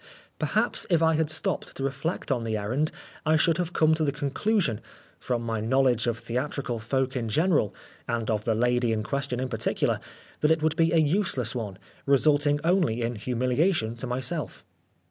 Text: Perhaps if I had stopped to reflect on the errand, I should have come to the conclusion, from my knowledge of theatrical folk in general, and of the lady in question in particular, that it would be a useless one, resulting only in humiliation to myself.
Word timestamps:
Perhaps 0.39 0.87
if 0.89 1.03
I 1.03 1.13
had 1.13 1.29
stopped 1.29 1.75
to 1.77 1.83
reflect 1.83 2.31
on 2.31 2.43
the 2.43 2.57
errand, 2.57 2.91
I 3.23 3.35
should 3.35 3.59
have 3.59 3.71
come 3.71 3.93
to 3.93 4.03
the 4.03 4.11
conclusion, 4.11 4.81
from 5.19 5.43
my 5.43 5.59
knowledge 5.61 6.07
of 6.07 6.17
theatrical 6.17 6.79
folk 6.79 7.15
in 7.15 7.29
general, 7.29 7.75
and 8.07 8.27
of 8.31 8.43
the 8.43 8.55
lady 8.55 8.93
in 8.93 9.03
question 9.03 9.39
in 9.39 9.47
particular, 9.47 9.99
that 10.39 10.49
it 10.49 10.63
would 10.63 10.75
be 10.75 10.91
a 10.91 10.97
useless 10.97 11.53
one, 11.53 11.77
resulting 12.07 12.59
only 12.63 13.03
in 13.03 13.13
humiliation 13.13 13.95
to 13.97 14.07
myself. 14.07 14.65